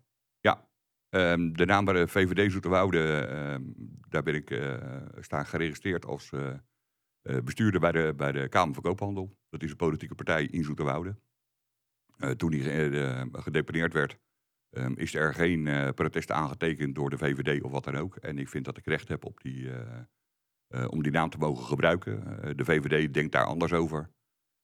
Ehm, 1.10 1.52
de 1.52 1.66
naam 1.66 1.86
bij 1.86 1.94
de 1.94 2.08
VVD 2.08 2.52
Zoeterwoude, 2.52 3.26
ehm, 3.26 3.62
daar 4.10 4.24
ben 4.24 4.36
ik 4.36 4.62
staan 5.20 5.46
geregistreerd 5.46 6.06
als 6.06 6.32
bestuurder 7.22 7.80
bij 7.80 7.92
de, 7.92 8.14
bij 8.16 8.32
de 8.32 8.50
Kamer 8.50 8.74
van 8.74 8.84
Koophandel. 8.84 9.38
Dat 9.50 9.64
is 9.64 9.72
een 9.72 9.78
politieke 9.78 10.16
partij 10.16 10.46
in 10.46 10.64
Zoeterwoude. 10.64 11.16
Eh, 12.18 12.30
toen 12.30 12.52
die 12.52 12.90
uh, 12.90 13.24
gedeponeerd 13.32 13.94
werd, 13.94 14.18
um, 14.70 14.98
is 14.98 15.16
er 15.16 15.34
geen 15.34 15.94
protest 15.94 16.32
aangetekend 16.32 16.96
door 16.96 17.10
de 17.10 17.18
VVD 17.18 17.64
of 17.64 17.72
wat 17.72 17.84
dan 17.84 17.96
ook. 17.96 18.16
En 18.16 18.38
ik 18.38 18.50
vind 18.50 18.66
dat 18.66 18.78
ik 18.78 18.86
recht 18.86 19.08
heb 19.08 19.26
op 19.26 19.42
die, 19.42 19.72
om 20.90 21.04
die 21.04 21.12
naam 21.12 21.30
te 21.30 21.38
mogen 21.38 21.66
gebruiken. 21.66 22.42
Eh, 22.42 22.52
de 22.56 22.66
VVD 22.66 23.14
denkt 23.14 23.32
daar 23.32 23.46
anders 23.46 23.74
over. 23.74 24.10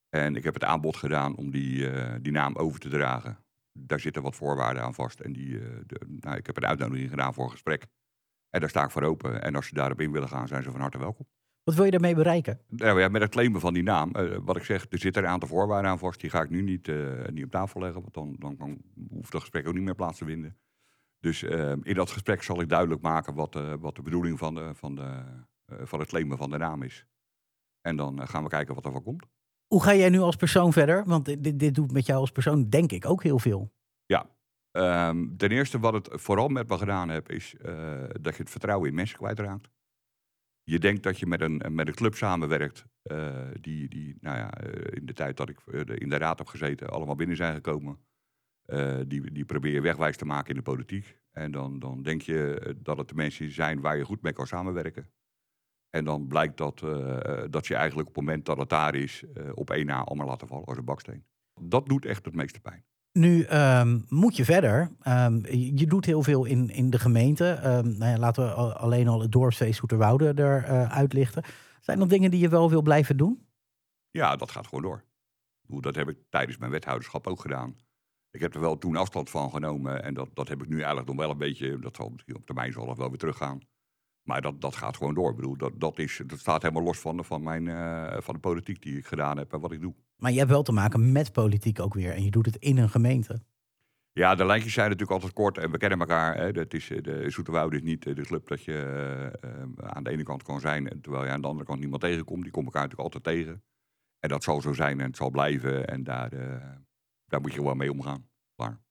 En 0.09 0.35
ik 0.35 0.43
heb 0.43 0.53
het 0.53 0.63
aanbod 0.63 0.97
gedaan 0.97 1.35
om 1.35 1.51
die, 1.51 1.89
eh, 1.89 2.15
die 2.21 2.31
naam 2.31 2.55
over 2.55 2.79
te 2.79 2.89
dragen 2.89 3.43
daar 3.79 4.00
zitten 4.00 4.21
wat 4.21 4.35
voorwaarden 4.35 4.83
aan 4.83 4.93
vast. 4.93 5.19
En 5.19 5.33
die, 5.33 5.59
de, 5.85 6.17
nou, 6.19 6.38
ik 6.38 6.45
heb 6.45 6.57
een 6.57 6.65
uitnodiging 6.65 7.09
gedaan 7.09 7.33
voor 7.33 7.43
een 7.43 7.51
gesprek. 7.51 7.88
En 8.50 8.59
daar 8.59 8.69
sta 8.69 8.83
ik 8.83 8.91
voor 8.91 9.03
open. 9.03 9.41
En 9.41 9.55
als 9.55 9.67
ze 9.67 9.74
daarop 9.74 10.01
in 10.01 10.12
willen 10.12 10.29
gaan, 10.29 10.47
zijn 10.47 10.63
ze 10.63 10.71
van 10.71 10.81
harte 10.81 10.97
welkom. 10.97 11.27
Wat 11.65 11.75
wil 11.75 11.86
je 11.86 11.91
daarmee 11.91 12.15
bereiken? 12.15 12.60
Nou 12.67 13.00
ja, 13.00 13.07
met 13.07 13.22
het 13.22 13.31
claimen 13.31 13.62
van 13.62 13.74
die 13.74 13.84
naam. 13.84 14.12
Uh, 14.15 14.38
wat 14.41 14.55
ik 14.55 14.63
zeg, 14.63 14.86
er 14.89 15.00
zitten 15.00 15.24
een 15.24 15.29
aantal 15.29 15.50
voorwaarden 15.50 15.91
aan 15.91 16.00
vast. 16.00 16.19
Die 16.22 16.29
ga 16.29 16.41
ik 16.41 16.50
nu 16.50 16.62
niet, 16.62 16.88
uh, 16.88 17.27
niet 17.27 17.43
op 17.43 17.51
tafel 17.51 17.79
leggen. 17.79 18.01
Want 18.01 18.13
dan, 18.13 18.36
dan, 18.39 18.55
dan 18.57 18.81
hoeft 19.10 19.31
dat 19.31 19.41
gesprek 19.41 19.67
ook 19.67 19.74
niet 19.74 19.84
meer 19.84 19.95
plaats 19.95 20.17
te 20.17 20.25
vinden. 20.25 20.57
Dus 21.19 21.43
in 21.81 21.93
dat 21.93 22.10
gesprek 22.10 22.43
zal 22.43 22.62
ik 22.62 22.69
duidelijk 22.69 23.01
maken 23.01 23.34
wat, 23.34 23.53
wat 23.79 23.95
de 23.95 24.01
bedoeling 24.01 24.38
van, 24.39 24.55
de, 24.55 24.72
van, 24.74 24.95
de, 24.95 25.24
van 25.65 26.00
het 26.00 26.07
claimen 26.07 26.38
van 26.38 26.50
de 26.50 26.57
naam 26.57 26.84
is. 26.84 27.05
En 27.81 27.95
dan 27.95 28.27
gaan 28.27 28.43
we 28.43 28.50
kijken 28.50 28.75
wat 28.75 28.86
er 28.86 28.91
van 28.91 29.03
komt. 29.03 29.25
Hoe 29.67 29.84
ga 29.84 29.93
jij 29.95 30.10
nu 30.10 30.19
als 30.19 30.36
persoon 30.36 30.74
verder? 30.74 31.05
Want 31.05 31.25
dit, 31.25 31.60
dit 31.60 31.75
doet 31.75 31.91
met 31.91 32.05
jou 32.05 32.19
als 32.19 32.31
persoon 32.31 32.69
denk 32.69 32.91
ik 32.91 33.05
ook 33.05 33.24
heel 33.24 33.39
veel. 33.39 33.72
Ja, 34.05 34.29
um, 34.72 35.38
ten 35.38 35.50
eerste 35.50 35.79
wat 35.79 35.93
het 35.93 36.10
vooral 36.12 36.48
met 36.48 36.69
me 36.69 36.77
gedaan 36.77 37.10
heeft, 37.10 37.29
is 37.29 37.55
dat 38.22 38.36
je 38.36 38.41
het 38.41 38.50
vertrouwen 38.50 38.89
in 38.89 38.95
mensen 38.95 39.17
kwijtraakt. 39.17 39.69
Je 40.67 40.79
denkt 40.79 41.03
dat 41.03 41.19
je 41.19 41.25
met 41.25 41.41
een, 41.41 41.62
met 41.69 41.88
een 41.88 41.93
club 41.93 42.15
samenwerkt, 42.15 42.86
uh, 43.03 43.48
die, 43.62 43.88
die 43.88 44.17
nou 44.19 44.38
ja, 44.38 44.63
uh, 44.63 44.72
in 44.89 45.05
de 45.05 45.13
tijd 45.13 45.38
dat 45.38 45.50
ik 45.50 45.60
in 45.95 46.10
de 46.10 46.17
raad 46.17 46.38
heb 46.38 46.48
gezeten, 46.48 46.89
allemaal 46.89 47.15
binnen 47.15 47.36
zijn 47.36 47.53
gekomen. 47.53 48.00
die, 49.07 49.31
die 49.31 49.45
probeer 49.45 49.74
je 49.74 49.81
wegwijs 49.81 50.17
te 50.17 50.25
maken 50.25 50.50
in 50.50 50.55
de 50.55 50.62
politiek. 50.62 51.19
En 51.31 51.51
dan, 51.51 51.79
dan 51.79 52.03
denk 52.03 52.22
je 52.22 52.75
dat 52.77 52.98
het 52.98 53.07
de 53.07 53.15
mensen 53.15 53.51
zijn 53.51 53.81
waar 53.81 53.98
je 53.98 54.05
goed 54.05 54.22
mee 54.22 54.34
kan 54.34 54.48
samenwerken. 54.48 55.10
En 55.89 56.05
dan 56.05 56.27
blijkt 56.27 56.57
dat, 56.57 56.81
uh, 56.81 57.43
dat 57.50 57.67
je 57.67 57.75
eigenlijk 57.75 58.10
op 58.10 58.15
het 58.15 58.24
moment 58.24 58.45
dat 58.45 58.57
het 58.57 58.69
daar 58.69 58.95
is, 58.95 59.24
op 59.53 59.69
één 59.69 59.86
na 59.86 60.03
allemaal 60.03 60.27
laten 60.27 60.48
vallen 60.48 60.65
als 60.65 60.77
een 60.77 60.86
baksteen. 60.86 61.25
Dat 61.62 61.86
doet 61.86 62.05
echt 62.05 62.25
het 62.25 62.36
meeste 62.36 62.60
pijn. 62.60 62.86
Nu 63.17 63.45
um, 63.48 64.05
moet 64.10 64.36
je 64.36 64.45
verder. 64.45 64.91
Um, 65.07 65.45
je 65.51 65.88
doet 65.88 66.05
heel 66.05 66.24
veel 66.24 66.45
in, 66.45 66.69
in 66.69 66.89
de 66.89 67.00
gemeente. 67.00 67.60
Um, 67.65 67.98
nou 67.98 68.12
ja, 68.12 68.17
laten 68.17 68.45
we 68.45 68.53
alleen 68.53 69.07
al 69.07 69.22
het 69.22 69.31
dorpsfeest 69.31 69.79
Zoeterwoude 69.79 70.34
eruit 70.36 70.91
uitlichten. 70.91 71.43
Zijn 71.81 72.01
er 72.01 72.07
dingen 72.07 72.31
die 72.31 72.39
je 72.39 72.50
wel 72.50 72.69
wil 72.69 72.81
blijven 72.81 73.17
doen? 73.17 73.48
Ja, 74.12 74.36
dat 74.36 74.51
gaat 74.51 74.67
gewoon 74.67 74.84
door. 74.84 75.03
Dat 75.81 75.95
heb 75.95 76.10
ik 76.10 76.17
tijdens 76.29 76.57
mijn 76.57 76.72
wethouderschap 76.72 77.27
ook 77.27 77.41
gedaan. 77.41 77.75
Ik 78.31 78.41
heb 78.41 78.53
er 78.53 78.62
wel 78.62 78.77
toen 78.77 78.95
afstand 78.95 79.29
van 79.29 79.51
genomen. 79.51 80.03
En 80.03 80.13
dat, 80.13 80.29
dat 80.34 80.48
heb 80.48 80.62
ik 80.62 80.67
nu 80.67 80.77
eigenlijk 80.77 81.07
nog 81.07 81.17
wel 81.17 81.29
een 81.29 81.38
beetje. 81.38 81.79
Dat 81.79 81.95
zal 81.95 82.13
op 82.34 82.45
termijn 82.45 82.72
zal 82.72 82.95
wel 82.95 83.10
weer 83.10 83.17
teruggaan. 83.17 83.60
Maar 84.25 84.41
dat, 84.41 84.62
dat 84.62 84.75
gaat 84.75 84.98
gewoon 84.98 85.13
door. 85.13 85.29
Ik 85.29 85.36
bedoel, 85.36 85.58
dat, 85.58 85.79
dat, 85.79 86.00
is, 86.00 86.22
dat 86.25 86.39
staat 86.39 86.62
helemaal 86.62 86.84
los 86.84 87.00
van, 87.00 87.25
van, 87.25 87.44
mijn, 87.44 87.65
uh, 87.65 88.17
van 88.20 88.34
de 88.34 88.39
politiek 88.39 88.82
die 88.82 88.98
ik 88.98 89.05
gedaan 89.05 89.38
heb 89.38 89.53
en 89.53 89.60
wat 89.60 89.72
ik 89.72 89.82
doe. 89.82 89.94
Maar 90.15 90.32
je 90.32 90.38
hebt 90.38 90.50
wel 90.50 90.63
te 90.63 90.72
maken 90.72 91.12
met 91.12 91.32
politiek 91.32 91.79
ook 91.79 91.94
weer. 91.94 92.13
En 92.13 92.24
je 92.24 92.32
doet 92.32 92.46
het 92.46 92.55
in 92.55 92.77
een 92.77 92.89
gemeente. 92.89 93.41
Ja, 94.12 94.36
de 94.36 94.46
lijntjes 94.46 94.74
zijn 94.74 94.89
natuurlijk 94.89 95.13
altijd 95.13 95.34
kort 95.34 95.58
en 95.58 95.72
we 95.72 95.77
kennen 95.77 96.00
elkaar. 96.00 96.38
Hè. 96.38 96.51
Dat 96.51 96.74
is, 96.74 96.88
de 96.88 97.29
Zoeterwoude 97.29 97.75
is 97.75 97.82
niet 97.82 98.03
de 98.03 98.25
club 98.25 98.48
dat 98.48 98.63
je 98.63 99.32
uh, 99.44 99.89
aan 99.89 100.03
de 100.03 100.10
ene 100.10 100.24
kant 100.24 100.44
kan 100.44 100.60
zijn... 100.60 101.01
terwijl 101.01 101.25
je 101.25 101.32
aan 101.32 101.41
de 101.41 101.48
andere 101.48 101.65
kant 101.65 101.79
niemand 101.79 102.01
tegenkomt. 102.01 102.44
Die 102.44 102.51
komen 102.51 102.72
elkaar 102.72 102.88
natuurlijk 102.88 103.15
altijd 103.15 103.36
tegen. 103.38 103.63
En 104.20 104.29
dat 104.29 104.44
zal 104.44 104.62
zo 104.62 104.74
zijn 104.74 105.00
en 105.00 105.05
het 105.05 105.17
zal 105.17 105.29
blijven. 105.29 105.88
En 105.88 106.03
daar, 106.03 106.34
uh, 106.34 106.72
daar 107.25 107.41
moet 107.41 107.51
je 107.51 107.58
gewoon 107.58 107.77
mee 107.77 107.91
omgaan. 107.91 108.29
Klaar. 108.55 108.82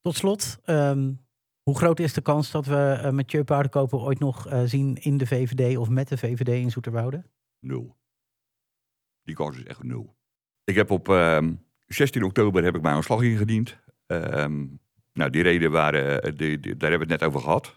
Tot 0.00 0.14
slot, 0.14 0.58
um, 0.66 1.26
hoe 1.62 1.76
groot 1.76 1.98
is 1.98 2.12
de 2.12 2.20
kans 2.20 2.50
dat 2.50 2.66
we 2.66 3.00
uh, 3.04 3.10
met 3.10 3.28
Tjeu 3.28 3.44
Paardenkoper 3.44 3.98
ooit 3.98 4.18
nog 4.18 4.52
uh, 4.52 4.62
zien 4.64 4.96
in 4.96 5.16
de 5.16 5.26
VVD 5.26 5.76
of 5.76 5.88
met 5.88 6.08
de 6.08 6.18
VVD 6.18 6.48
in 6.48 6.70
Zoeterwoude? 6.70 7.24
Nul. 7.58 7.96
Die 9.22 9.34
kans 9.34 9.56
is 9.56 9.64
echt 9.64 9.82
nul. 9.82 10.16
Ik 10.64 10.74
heb 10.74 10.90
op 10.90 11.08
um, 11.08 11.64
16 11.86 12.24
oktober 12.24 12.64
heb 12.64 12.76
ik 12.76 12.82
mijn 12.82 12.96
ontslag 12.96 13.22
ingediend. 13.22 13.78
Um, 14.06 14.80
nou, 15.12 15.30
die 15.30 15.42
reden 15.42 15.70
waren, 15.70 16.22
eh, 16.22 16.36
die, 16.36 16.60
daar 16.60 16.90
hebben 16.90 17.08
we 17.08 17.12
het 17.12 17.20
net 17.20 17.22
over 17.22 17.40
gehad. 17.40 17.76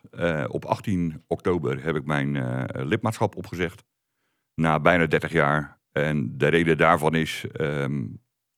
Op 0.51 0.65
18 0.65 1.23
oktober 1.27 1.83
heb 1.83 1.95
ik 1.95 2.05
mijn 2.05 2.65
lidmaatschap 2.87 3.35
opgezegd. 3.35 3.83
Na 4.55 4.79
bijna 4.79 5.05
30 5.05 5.31
jaar. 5.31 5.79
En 5.91 6.37
de 6.37 6.47
reden 6.47 6.77
daarvan 6.77 7.15
is 7.15 7.45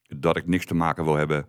dat 0.07 0.37
ik 0.37 0.47
niks 0.47 0.65
te 0.65 0.75
maken 0.75 1.03
wil 1.03 1.15
hebben 1.15 1.47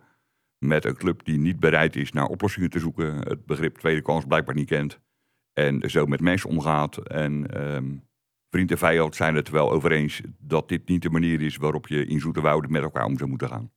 met 0.57 0.85
een 0.85 0.97
club 0.97 1.25
die 1.25 1.37
niet 1.37 1.59
bereid 1.59 1.95
is 1.95 2.11
naar 2.11 2.25
oplossingen 2.27 2.69
te 2.69 2.79
zoeken, 2.79 3.15
het 3.15 3.45
begrip 3.45 3.77
tweede 3.77 4.01
kans 4.01 4.25
blijkbaar 4.25 4.55
niet 4.55 4.67
kent 4.67 4.99
en 5.57 5.89
zo 5.89 6.05
met 6.05 6.21
mensen 6.21 6.49
omgaat. 6.49 6.97
En 6.97 7.61
um, 7.75 8.03
vriend 8.49 8.71
en 8.71 8.77
vijand 8.77 9.15
zijn 9.15 9.35
het 9.35 9.49
wel 9.49 9.71
over 9.71 9.91
eens 9.91 10.21
dat 10.39 10.69
dit 10.69 10.87
niet 10.87 11.01
de 11.01 11.09
manier 11.09 11.41
is 11.41 11.57
waarop 11.57 11.87
je 11.87 12.05
in 12.05 12.19
Zoeterwoude 12.19 12.67
met 12.67 12.81
elkaar 12.81 13.05
om 13.05 13.17
zou 13.17 13.29
moeten 13.29 13.47
gaan. 13.47 13.71